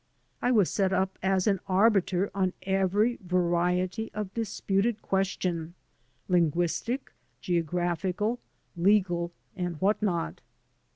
[0.41, 5.75] I was set up as ail arbiter on every variety of disputed question,
[6.27, 8.39] linguistic, geographical,
[8.75, 10.41] legal, and what not.